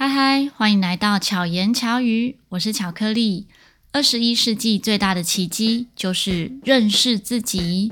[0.00, 3.48] 嗨嗨，欢迎来到巧言巧语，我是巧克力。
[3.90, 7.90] 二十一世纪最大的奇迹就是认识自己。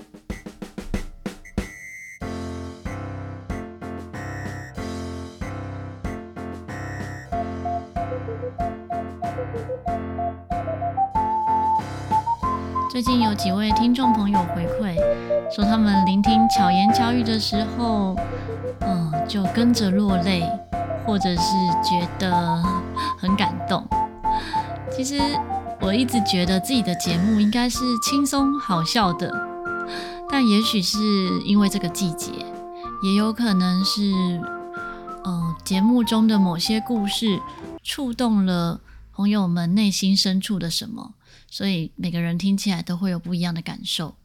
[12.88, 14.94] 最近有几位听众朋友回馈
[15.52, 18.16] 说，他们聆听巧言巧语的时候，
[18.82, 20.48] 嗯，就跟着落泪。
[21.06, 21.52] 或者是
[21.82, 22.62] 觉得
[23.18, 23.86] 很感动。
[24.90, 25.18] 其实
[25.80, 29.30] 我一直觉得自己的节目应该是轻松好笑的，
[30.30, 30.98] 但也许是
[31.44, 32.30] 因为这个季节，
[33.02, 34.40] 也有可能是，
[35.24, 37.40] 嗯、节目中的某些故事
[37.82, 38.80] 触动了
[39.12, 41.14] 朋友们内心深处的什么，
[41.50, 44.16] 所以每个人听起来都会有不一样的感受。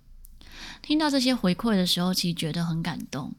[0.81, 3.33] 听到这些回馈的时候，其实觉得很感动，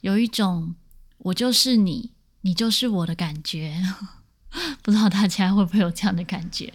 [0.00, 0.74] 有一种
[1.18, 2.13] 我就是你。
[2.44, 3.82] 你就是我的感觉，
[4.82, 6.70] 不知道大家会不会有这样的感觉，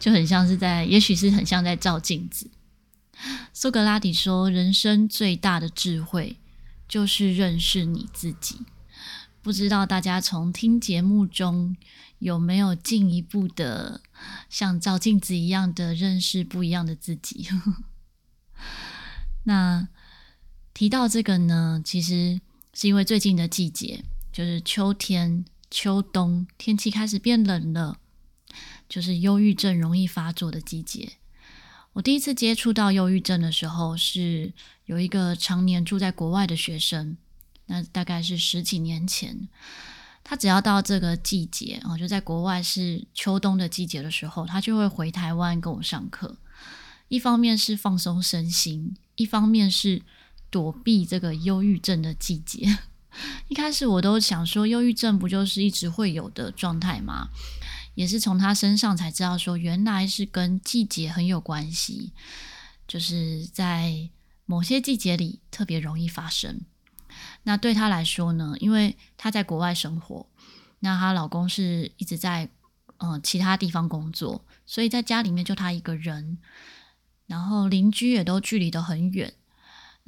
[0.00, 2.50] 就很像是在，也许是很像在照镜子。
[3.52, 6.38] 苏格拉底说：“人生最大的智慧
[6.88, 8.66] 就是认识你自己。”
[9.40, 11.76] 不知道大家从听节目中
[12.18, 14.00] 有没有进一步的
[14.50, 17.48] 像照镜子一样的认识不一样的自己？
[19.44, 19.86] 那
[20.74, 22.40] 提到这个呢，其实
[22.74, 24.02] 是因为最近的季节。
[24.36, 27.96] 就是秋天、秋冬，天气开始变冷了，
[28.86, 31.12] 就是忧郁症容易发作的季节。
[31.94, 34.52] 我第一次接触到忧郁症的时候，是
[34.84, 37.16] 有一个常年住在国外的学生，
[37.64, 39.48] 那大概是十几年前。
[40.22, 46.36] 他只要到这个季节啊，就在国外是秋冬的季节的时候，他就会回台湾跟我上课。
[47.08, 50.02] 一方面是放松身心，一方面是
[50.50, 52.80] 躲避这个忧郁症的季节。
[53.48, 57.28] 一开始我都想说，忧郁症不就是一直会有的状态吗？
[57.94, 62.12] 也是从他身上才知道说，原来是跟季节很有关系，
[62.86, 64.10] 就是在
[64.44, 66.60] 某些季节里特别容易发生。
[67.44, 70.26] 那对他来说呢，因为他在国外生活，
[70.80, 72.48] 那她老公是一直在
[72.98, 76.38] 嗯、其他地方工作，所以在家里面就他一个人，
[77.26, 79.34] 然后邻居也都距离得很远。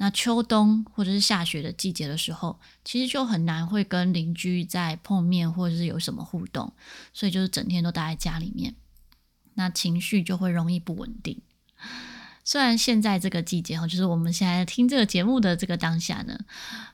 [0.01, 6.71] 那秋冬或者是下雪的季节的时候，其实就很难会跟邻居在碰面，或者是有什么互动，
[7.13, 8.73] 所以就是整天都待在家里面，
[9.55, 11.41] 那情绪就会容易不稳定。
[12.45, 16.39] 虽然现在这个季节哈，就是我们现在听这个节目的这个当下呢，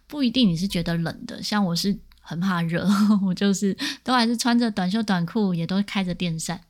[0.08, 2.90] 不一定你是觉得冷的，像我是很怕热，
[3.24, 6.62] 我就是都还是穿着短袖短裤，也都开着电扇。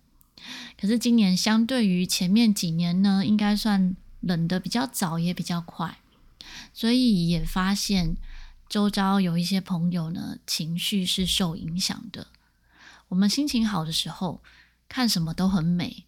[0.78, 5.97] 可是今年相对于前面几年呢，应该算冷的比较早，也比较快。
[6.74, 8.18] 所以也发现，
[8.68, 12.28] 周遭有一些朋友呢，情绪是受影响的。
[13.10, 14.42] 我们心情好的时候，
[14.90, 16.06] 看什么都很美；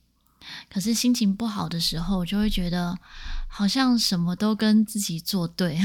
[0.69, 2.97] 可是心情不好的时候，就会觉得
[3.47, 5.80] 好像什么都跟自己作对，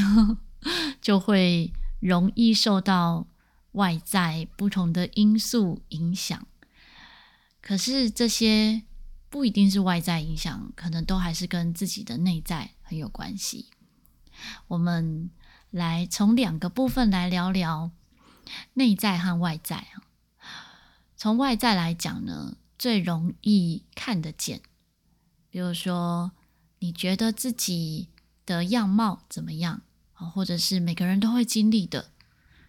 [1.03, 3.27] 就会容易受到
[3.73, 6.47] 外在不同的因素影响。
[7.61, 8.83] 可是这些
[9.29, 13.67] 不一定是外在影响，可能都还是跟自己的内在很有关系。
[14.69, 15.31] 我们
[15.71, 17.91] 来从两个部分来聊聊
[18.75, 20.03] 内在和外在啊。
[21.17, 24.61] 从外在来讲呢，最容易看得见，
[25.51, 26.33] 比如说
[26.81, 28.09] 你觉得自己
[28.45, 29.83] 的样貌怎么样
[30.15, 30.27] 啊？
[30.27, 32.11] 或者是每个人都会经历的，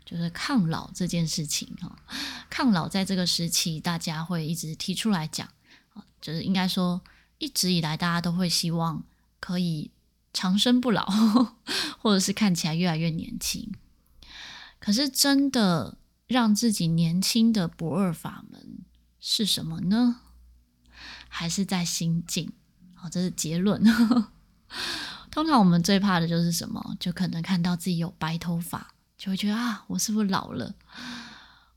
[0.05, 1.97] 就是抗老这件事情啊。
[2.49, 5.47] 抗老在这个时期，大家会一直提出来讲
[5.93, 7.01] 啊，就是应该说
[7.39, 9.03] 一直以来大家都会希望
[9.39, 9.89] 可以。
[10.33, 11.05] 长生不老，
[12.01, 13.71] 或者是看起来越来越年轻。
[14.79, 18.79] 可是，真的让自己年轻的不二法门
[19.19, 20.21] 是什么呢？
[21.29, 22.51] 还是在心境？
[22.95, 23.81] 好，这是结论。
[25.31, 26.97] 通常我们最怕的就是什么？
[26.99, 30.75] 就可能看到自己有白头发，就会觉得啊，我是不是老了？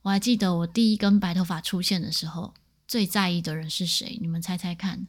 [0.03, 2.55] 我还记得我第一根白头发出现的时候，
[2.89, 4.19] 最在意的人是谁？
[4.21, 5.07] 你们猜猜看。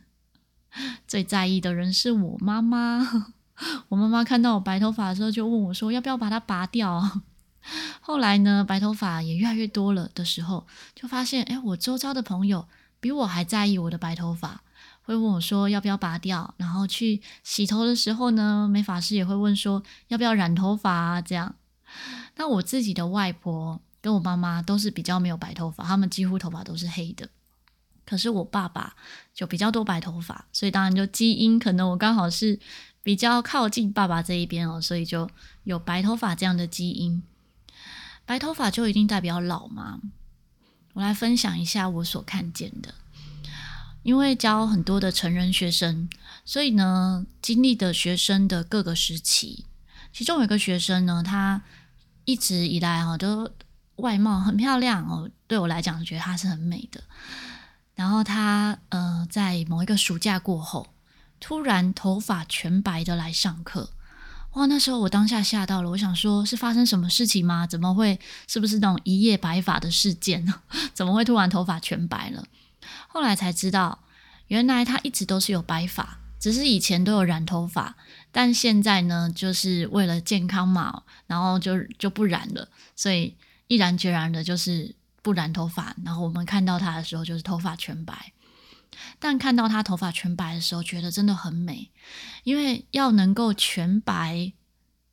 [1.08, 3.34] 最在意的人是我妈妈。
[3.90, 7.02] 我妈妈看到我白头发的时候，就问我说：“要不要把它拔掉？”
[8.00, 10.66] 后来呢，白头发也越来越多了的时候，
[10.96, 12.68] 就发现，哎，我周遭的朋友
[13.00, 14.62] 比我还在意我的白头发，
[15.02, 21.56] 会问我说：“要不要拔掉？”然后去洗头的时候呢，美发师也会问说：“要不要染头发啊？”这样。
[22.36, 27.28] 那我自己的外婆跟我妈妈都是比较没有白头发，他们几乎头发都是黑的。
[28.06, 28.96] 可是我爸爸
[29.34, 32.60] 就比较多白头发，所以当然就基因可能我刚好是。
[33.08, 35.30] 比较靠近爸爸这一边哦，所以就
[35.64, 37.24] 有白头发这样的基因。
[38.26, 40.02] 白头发就一定代表老吗？
[40.92, 42.94] 我来分享一下我所看见的。
[44.04, 46.10] 因为教很多的成人学生，
[46.44, 49.64] 所以呢，经历的学生的各个时期，
[50.12, 51.62] 其中有一个学生呢，他
[52.26, 53.50] 一直以来哈都
[53.96, 57.02] 外貌很漂亮哦，对我来讲觉得她是很美的。
[57.96, 60.88] 然后他呃，在某一个暑假过后，
[61.40, 63.92] 突然头发全白的来上课。
[64.54, 64.66] 哇！
[64.66, 67.68] 那时候我当下吓到了，我想说，是发生什么事情吗？
[67.68, 68.20] 怎么会？
[68.48, 70.62] 是不是那种一夜白发的事件呢？
[70.96, 72.44] 怎么会突然头发全白了？
[73.08, 74.00] 后来才知道，
[74.48, 77.96] 原来他一直都是有白发，只是以前都有染头发，
[78.32, 83.36] 但现在呢，就是为了健康嘛，然后就就不染了，所以
[83.68, 85.96] 毅然决然的就是不染头发。
[86.04, 88.32] 然后我们看到他的时候，就是头发全白。
[89.20, 91.92] 但看到她头发全白的时候，觉得真的很美，
[92.44, 94.54] 因为要能够全白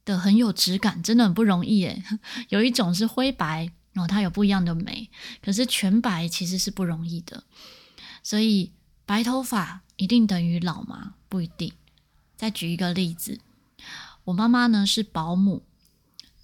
[0.04, 2.02] 的很有质感，真的很不容易耶。
[2.50, 5.10] 有一种是灰白，然后它有不一样的美，
[5.42, 7.44] 可是全白其实是不容易的。
[8.22, 8.72] 所以
[9.04, 11.14] 白头发一定等于老吗？
[11.28, 11.72] 不一定。
[12.36, 13.40] 再举一个例子，
[14.24, 15.62] 我妈妈呢是保姆，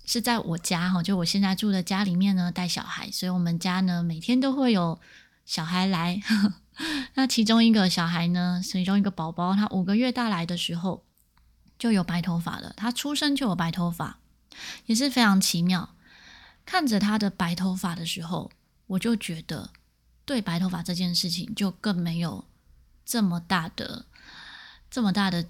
[0.04, 5.00] 是在我家哈，就我现在住的家里面呢带小孩，所以我们家呢每天都会有
[5.44, 6.20] 小孩来。
[7.14, 11.04] 那其中一个小孩呢，其中一个宝宝，他五个月大来的时候
[11.78, 12.72] 就有白头发了。
[12.76, 14.18] 他出生就有白头发，
[14.86, 15.94] 也是非常奇妙。
[16.64, 18.50] 看着他的白头发的时候，
[18.86, 19.70] 我就觉得
[20.24, 22.44] 对白头发这件事情就更没有
[23.04, 24.06] 这么大的、
[24.90, 25.42] 这么大的，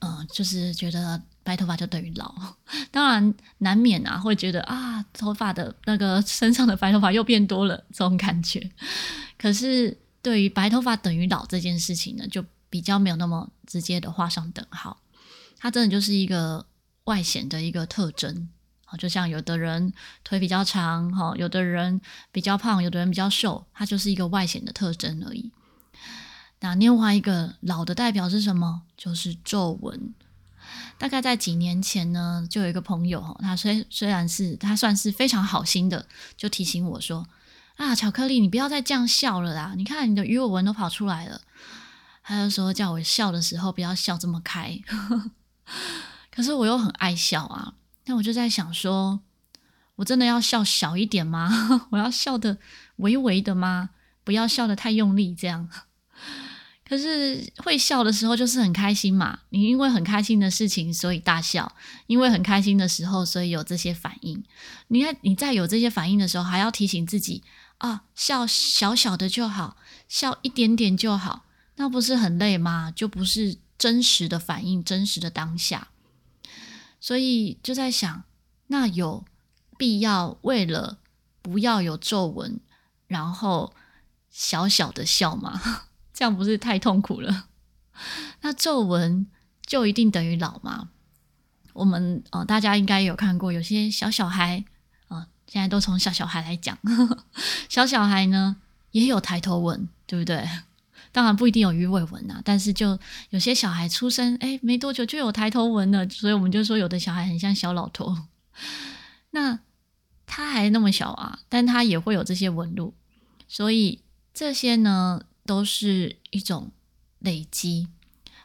[0.00, 2.34] 嗯、呃，就是觉得白头发就等于老。
[2.90, 8.70] 当然难免啊，会觉得啊，头发的那个身上的白头发又变多了这种感觉。
[9.38, 9.96] 可是。
[10.20, 15.00] 对于白头发等于老这件事情呢，就比较没有那么直接的画上等号。
[15.58, 16.66] 它真的就是一个
[17.04, 18.48] 外显的一个特征，
[18.84, 19.92] 好就像有的人
[20.22, 22.00] 腿比较长，哈，有的人
[22.30, 25.50] 比较胖，有的人比较瘦，它就是一个外显的特征而已。
[26.60, 28.82] 那另外一个老的代表是什么？
[28.96, 30.14] 就是皱纹。
[30.98, 36.06] 大概在几年前呢，就有一个朋友，哈他虽虽然是他算是非常好心的，
[36.36, 37.26] 就提醒我说。
[37.78, 39.74] 啊，巧克力，你不要再这样笑了啦！
[39.76, 41.40] 你看你的鱼尾纹都跑出来了。
[42.24, 44.80] 他就说叫我笑的时候不要笑这么开。
[46.30, 47.74] 可是我又很爱笑啊，
[48.06, 49.20] 那我就在想说，
[49.94, 51.86] 我真的要笑小一点吗？
[51.92, 52.58] 我要笑得
[52.96, 53.90] 微微的吗？
[54.24, 55.68] 不要笑得太用力这样。
[56.84, 61.76] 可是会笑的时候就是很开心嘛，你因为很开心的事情所以大笑，
[62.08, 64.42] 因为很开心的时候所以有这些反应。
[64.88, 67.44] 你看你在有这些反应的时候，还要提醒自己
[67.78, 69.76] 啊，笑小小的就好，
[70.08, 71.44] 笑一点点就好，
[71.76, 72.92] 那不是很累吗？
[72.94, 75.88] 就不是真实的反应，真实的当下。
[77.00, 78.24] 所以就在想，
[78.66, 79.24] 那有
[79.76, 80.98] 必要为了
[81.40, 82.60] 不要有皱纹，
[83.06, 83.72] 然后
[84.28, 85.88] 小小的笑吗？
[86.12, 87.46] 这样不是太痛苦了？
[88.42, 89.28] 那皱纹
[89.64, 90.90] 就一定等于老吗？
[91.74, 94.64] 我们哦，大家应该有看过，有些小小孩、
[95.48, 96.78] 现在都从小小孩来讲，
[97.68, 98.56] 小小孩呢
[98.92, 100.48] 也有抬头纹，对不对？
[101.10, 102.98] 当然不一定有鱼尾纹啊，但是就
[103.30, 108.16] 有些小孩出生哎没多久就有抬头纹了，所以我们就说有的小孩很像小老头。
[109.32, 109.58] 那
[110.26, 112.94] 他还那么小啊，但他也会有这些纹路，
[113.48, 114.02] 所以
[114.32, 115.22] 这些呢。
[115.48, 116.72] 都是一种
[117.20, 117.88] 累积，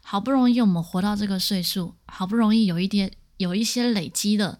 [0.03, 4.59] 好不容易我们活到这个岁数，好不容易有一点有一些累积了，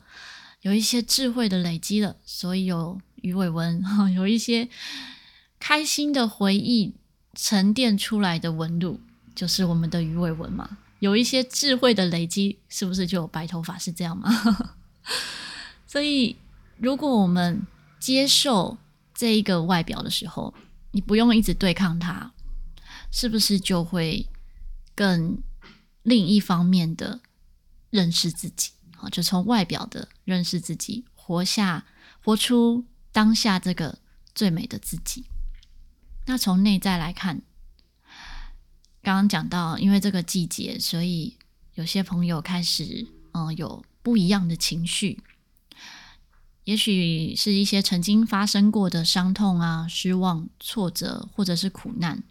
[0.63, 3.84] 有一些智慧的累积了，所以有鱼尾纹，
[4.15, 4.70] 有一些
[5.60, 6.93] 开心的回忆
[7.36, 9.01] 沉淀出来的纹路，
[9.36, 10.77] 就是我们的鱼尾纹嘛。
[11.00, 13.77] 有一些智慧的累积，是不是就有白头发？
[13.77, 14.29] 是这样吗？
[15.86, 16.38] 所以，
[16.77, 17.62] 如果我们
[18.00, 18.77] 接受
[19.13, 20.53] 这一个外表的时候，
[20.91, 22.32] 你不用一直对抗它，
[23.12, 24.25] 是不是就会
[24.96, 25.38] 更
[26.03, 27.20] 另一方面的
[27.89, 28.72] 认识自己？
[29.10, 31.86] 就从外表的认识自己，活下，
[32.24, 34.00] 活出当下这个
[34.33, 35.25] 最美的自己。
[36.25, 37.41] 那从内在来看，
[39.01, 41.38] 刚刚讲到，因为这个季节，所以
[41.74, 45.22] 有些朋友开始，嗯，有不一样的情绪。
[46.63, 52.24] 也许是一些曾经发生过的伤痛啊、失望、挫折，或者是苦难，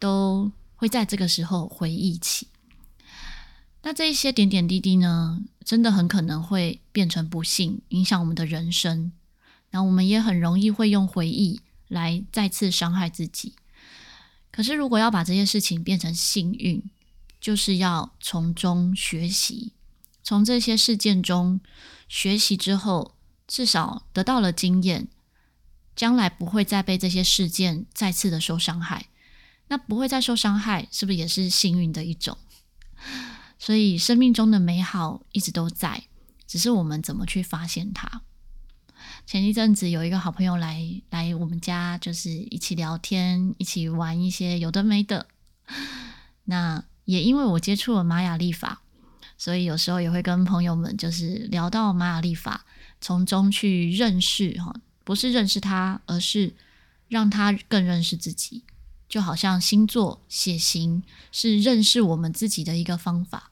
[0.00, 2.48] 都会在这个时候回忆起。
[3.88, 9.12] 那这一些点点滴滴呢，真的很可能会变成不幸，影响我们的人生。
[9.70, 13.54] 那我们也很容易会用回忆来再次伤害自己。
[14.50, 16.82] 可是，如果要把这些事情变成幸运，
[17.40, 19.72] 就是要从中学习，
[20.22, 21.58] 从这些事件中
[22.10, 23.14] 学习之后。
[23.46, 25.08] 至少得到了经验，
[25.96, 29.06] 将来不会再被这些事件再次的受伤害。
[29.68, 32.36] 那不会再受伤害，是不是也是幸运的一种？
[33.68, 36.04] 所以生命中的美好一直都在，
[36.46, 38.22] 只是我们怎么去发现它。
[39.26, 45.26] 前一阵子有一个好朋友来来我们家，就是一起聊天，一起玩一些有的没的。
[46.44, 48.80] 那也因为我接触了玛雅历法，
[49.36, 52.64] 所以有时候也会跟朋友们就是聊到玛雅历法，
[53.02, 56.54] 从中去认识哈，不是认识他，而是
[57.08, 58.64] 让他更认识自己。
[59.10, 63.50] 就好像星座血型是认识我们自己的一个方法，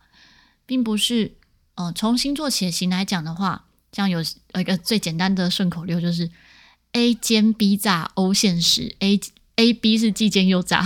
[0.67, 1.37] 并不是
[1.77, 3.63] 呃从星座血型来讲的话。
[3.93, 6.31] 像有一个最简单的顺口溜，就是
[6.93, 9.19] A 奸 B 诈 O 现实，A
[9.55, 10.83] A B 是既奸又诈，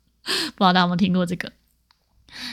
[0.22, 1.52] 不知道大家有没有听过这个？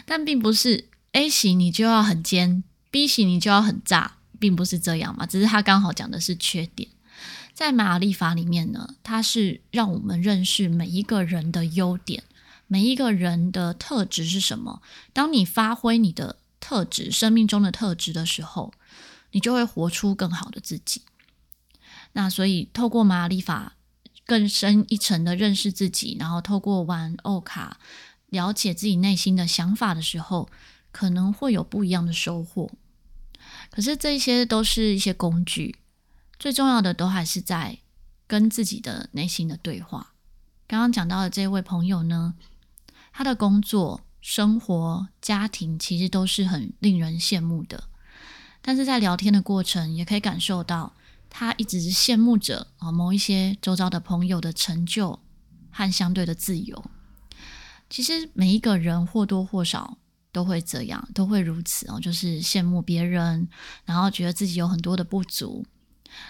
[0.06, 5.26] 但并不是 A 型你就要很奸，B 型你就要很炸，并不是这样嘛。
[5.26, 6.90] 只是他刚好讲的是缺点。
[7.54, 12.24] 在玛雅历法里面呢，它是让我们认识每一个人的优点，
[12.68, 14.82] 每一个人的特质是什么。
[15.14, 16.36] 当你发挥你的
[16.74, 18.74] 特质，生命中的特质的时候。
[19.36, 21.02] 你就会活出更好的自己。
[22.12, 23.74] 那所以，透过玛雅历法
[24.28, 27.80] 更深一层的认识自己，然后透过玩欧卡
[28.28, 30.48] 了解自己内心的想法的时候，
[30.92, 32.70] 可能会有不一样的收获。
[33.72, 35.78] 可是这些都是一些工具，
[36.38, 37.80] 最重要的都还是在
[38.28, 40.14] 跟自己的内心的对话。
[40.68, 42.36] 刚刚讲到的这位朋友呢，
[43.12, 47.84] 他的工作、生活、家庭其实都是很令人羡慕的。
[48.62, 50.94] 但是在聊天的过程，也可以感受到
[51.30, 55.20] 他一直是羡慕着啊某一些周遭的朋友的成就
[55.70, 56.86] 和相对的自由。
[57.90, 59.98] 其实每一个人或多或少
[60.32, 63.50] 都会这样，都会如此哦，就是羡慕别人，
[63.84, 65.66] 然后觉得自己有很多的不足。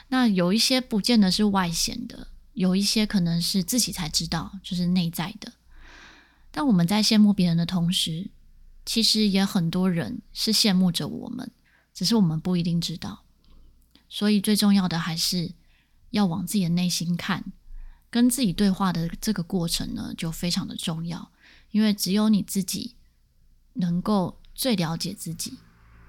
[0.07, 5.53] 那有一些不见得是外显的，有一些可能是自己才知道，就是内在的。
[6.55, 8.29] 但我们在羡慕别人的同时，
[8.85, 11.51] 其实也很多人是羡慕着我们。
[11.93, 13.23] 只是我们不一定知道，
[14.07, 15.51] 所以最重要的还是
[16.11, 17.43] 要往自己的内心看，
[18.09, 21.31] 跟自己对话的这个过程呢，就非常的重要。
[21.71, 22.95] 因为只有你自己
[23.73, 25.57] 能够最了解自己，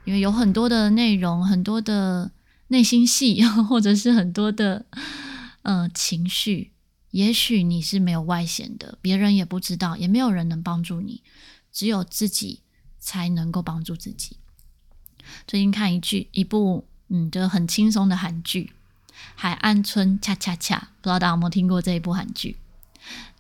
[0.05, 2.33] 因为有很多的内容、很多的
[2.69, 4.85] 内心戏， 或者是很多的
[5.63, 6.73] 呃情绪，
[7.15, 11.23] 也许你是没有外显的，别人也不知道，也没有人能帮助你，
[11.71, 12.63] 只有自己
[12.99, 14.39] 才能够帮助自己。
[15.47, 18.73] 最近看一剧，一部嗯，就是很轻松的韩剧
[19.37, 22.57] 《海岸村恰恰恰》，不知道大家有没有听过这一部韩剧？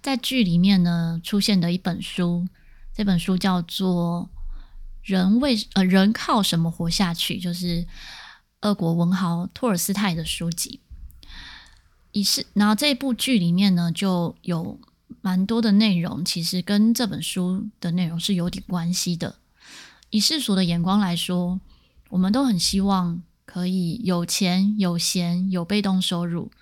[0.00, 2.46] 在剧里面呢，出现的一本书，
[2.94, 4.30] 这本书叫做
[5.02, 7.84] 《人为呃人靠什么活下去》，就是
[8.60, 10.78] 俄国文豪托尔斯泰的书籍。
[12.14, 14.80] 于是，然后这部剧里面呢，就有
[15.20, 19.36] 蛮多的内容，其实跟这本书的内容是有点关系的。
[20.10, 21.60] 以世俗的眼光来说，
[22.08, 26.52] 我们都很希望可以有钱、有闲、有被动收入，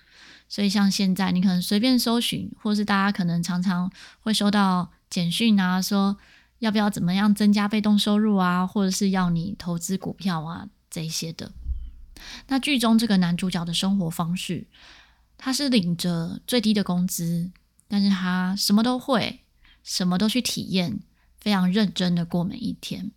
[0.49, 3.91] 所以像现在你可能随便搜寻，或是大家可能常常
[4.21, 6.17] 会收到简讯啊，说
[6.57, 11.51] 要不要怎么样增加被动收入啊，或者是要你投资股票啊这些的。
[12.47, 14.65] 那剧中这个男主角的生活方式，
[15.45, 17.51] 他是领着最低的工资，
[17.89, 19.41] 但是他什么都会，
[19.83, 21.01] 什么都去体验，
[21.37, 23.11] 非常认真的过每一天。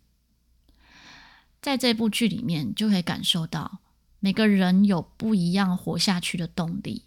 [1.61, 3.79] 在这部剧里面，就可以感受到
[4.19, 7.05] 每个人有不一样活下去的动力，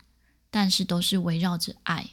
[0.50, 2.12] 但是都是围绕着爱，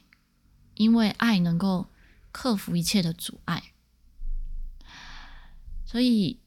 [0.74, 1.88] 因为爱能够
[2.34, 3.72] 克服一切的阻碍。
[5.86, 6.42] 所以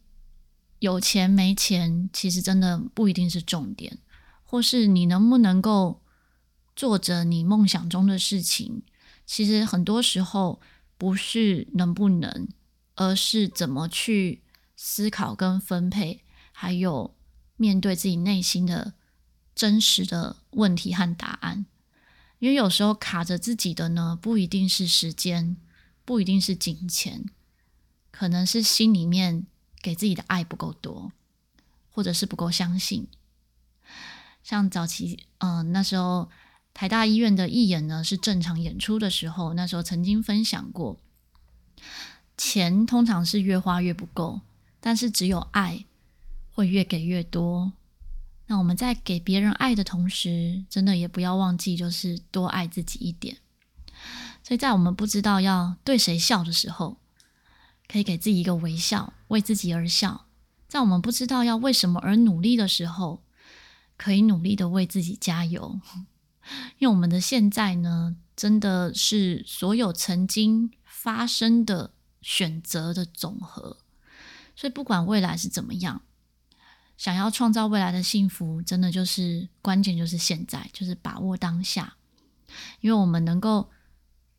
[0.81, 3.97] 有钱没钱，其实真的不一定是重点，
[4.45, 6.00] 或是你能不能够
[6.80, 8.80] 做着你梦想中的事情，
[9.26, 10.62] 其实很多时候
[10.96, 12.49] 不是能不能，
[12.94, 14.40] 而是怎么去。
[14.82, 17.14] 思考跟分配，还有
[17.58, 18.94] 面对自己内心的
[19.54, 21.66] 真实的问题和答案。
[22.38, 25.58] 因为有时候卡着自己的呢，不一定是时间，
[26.06, 27.26] 不一定是金钱，
[28.10, 29.46] 可能是心里面
[29.82, 31.12] 给自己的爱不够多，
[31.90, 33.06] 或者是不够相信。
[34.42, 36.30] 像早期，嗯、那时候
[36.75, 40.97] 台大医院的义演呢是正常演出的时候，那时候曾经分享过，
[42.37, 44.41] 钱通常是越花越不够。
[44.83, 45.85] 但是只有爱
[46.55, 47.75] 会越给越多。
[48.47, 53.37] 那我们在给别人爱的同时，真的也不要忘记，就是多爱自己一点。
[54.43, 56.97] 所以在我们不知道要对谁笑的时候，
[57.87, 60.25] 可以给自己一个微笑，为自己而笑；
[60.67, 63.23] 在我们不知道要为什么而努力的时候，
[63.99, 65.79] 可以努力的为自己加油。
[66.78, 71.92] 因为我们的现在呢，真的是所有曾经发生的
[72.23, 73.78] 选择的总和，
[74.54, 76.02] 所以不管未来是怎么样，
[76.97, 81.97] 想要创造未来的幸福，真的就是关键，就是现在，就是把握当下，
[82.80, 83.71] 因为我们能够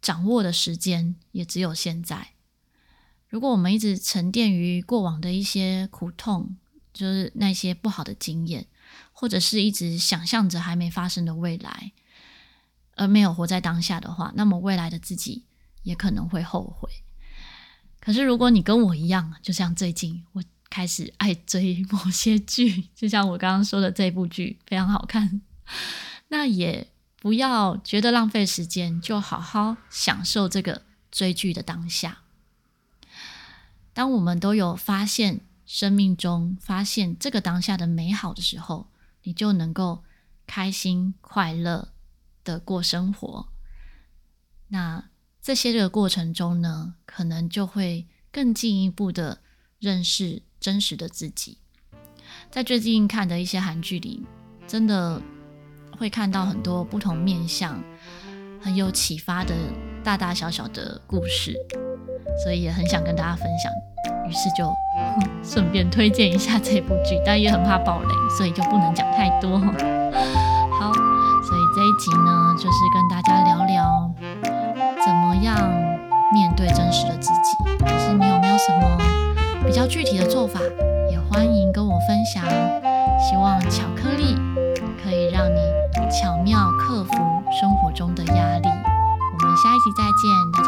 [0.02, 2.34] 掌握的时间也只有现在。
[3.30, 6.58] 如果我们一直沉淀于过往的一些苦痛，
[6.94, 8.68] 就是那些不好的经验，
[9.14, 11.94] 或者是一直想象着还没发生的未来，
[12.96, 15.46] 而没有活在当下的话，那么未来的自己
[15.84, 16.90] 也可能会后悔。
[18.00, 25.42] 可是如果你跟我一样，就像最近我开始爱追 某些剧，就像我刚刚说的这部剧非常好看，
[26.30, 30.82] 那也不要觉得浪费时间，就好好享受这个
[31.12, 32.20] 追剧的当下。
[33.94, 38.88] 当我们都有发现生命中发现这个当下的美好的时候，
[39.24, 40.04] 你就能够
[40.48, 41.90] 开心快乐
[42.44, 43.48] 的过生活。
[44.70, 45.10] 那
[45.42, 49.40] 这些这个过程中呢，可能就会更进一步的
[49.80, 51.58] 认识真实的自己。
[52.50, 54.26] 在最近看的一些韩剧里，
[54.68, 55.22] 真的
[55.98, 57.84] 会看到很多不同面向、
[58.62, 59.56] 很有启发的
[60.04, 61.56] 大大小小的故事。
[62.44, 63.72] 所以也很想跟大家分享，
[64.28, 64.74] 于是就
[65.44, 69.60] 顺便推荐一下这部剧，但也很怕爆雷，所以就不能讲太多。
[70.80, 70.94] 好，
[71.92, 74.10] 这一集呢，就是跟大家聊聊
[75.06, 75.58] 怎么样
[76.32, 77.86] 面对真实的自己。
[77.86, 78.98] 就是你有没有什么
[79.66, 80.58] 比较具体的做法，
[81.10, 82.46] 也欢迎跟我分享。
[83.20, 84.38] 希望巧克力
[85.04, 85.60] 可以让你
[86.10, 87.14] 巧妙克服
[87.60, 88.70] 生活中的压力。
[88.70, 90.61] 我们下一集再见。